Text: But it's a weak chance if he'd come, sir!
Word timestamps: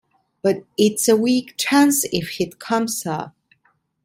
But 0.41 0.63
it's 0.79 1.07
a 1.07 1.15
weak 1.15 1.53
chance 1.57 2.05
if 2.11 2.29
he'd 2.29 2.57
come, 2.57 2.87
sir! 2.87 3.33